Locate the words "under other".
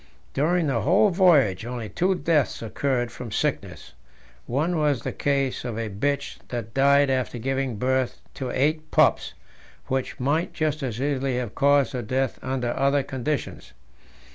12.41-13.03